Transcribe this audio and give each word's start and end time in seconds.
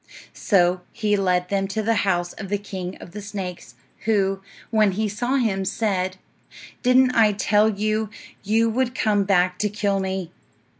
So 0.33 0.81
he 0.91 1.15
led 1.15 1.49
them 1.49 1.67
to 1.67 1.83
the 1.83 1.93
house 2.09 2.33
of 2.33 2.49
the 2.49 2.57
king 2.57 2.97
of 2.99 3.11
the 3.11 3.21
snakes, 3.21 3.75
who, 4.05 4.41
when 4.71 4.93
he 4.93 5.07
saw 5.07 5.35
him, 5.35 5.63
said, 5.63 6.17
"Didn't 6.81 7.13
I 7.13 7.33
tell 7.33 7.69
you 7.69 8.09
you 8.41 8.67
would 8.67 8.95
come 8.95 9.25
back 9.25 9.59
to 9.59 9.69
kill 9.69 9.99
me?" 9.99 10.31